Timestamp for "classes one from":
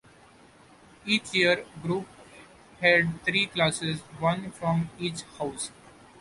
3.45-4.89